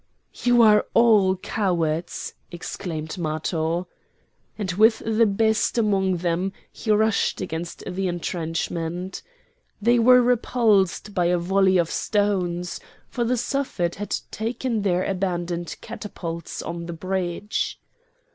"You 0.33 0.63
are 0.63 0.87
all 0.95 1.35
cowards!" 1.35 2.33
exclaimed 2.49 3.19
Matho. 3.19 3.87
And 4.57 4.71
with 4.71 5.03
the 5.05 5.27
best 5.27 5.77
among 5.77 6.17
them 6.17 6.53
he 6.71 6.89
rushed 6.89 7.39
against 7.39 7.83
the 7.85 8.07
entrenchment. 8.07 9.21
They 9.79 9.99
were 9.99 10.23
repulsed 10.23 11.13
by 11.13 11.25
a 11.25 11.37
volley 11.37 11.77
of 11.77 11.91
stones; 11.91 12.79
for 13.09 13.23
the 13.23 13.37
Suffet 13.37 13.93
had 13.93 14.15
taken 14.31 14.81
their 14.81 15.03
abandoned 15.03 15.75
catapults 15.81 16.63
on 16.63 16.87
the 16.87 16.93
bridge. 16.93 17.79